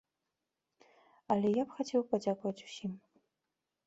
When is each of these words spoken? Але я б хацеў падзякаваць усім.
Але 1.35 1.51
я 1.55 1.63
б 1.67 1.77
хацеў 1.81 2.01
падзякаваць 2.13 2.65
усім. 2.69 2.91